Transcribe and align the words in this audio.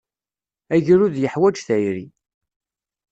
Agrud 0.75 1.15
yeḥwaj 1.19 1.57
tayri. 1.67 2.05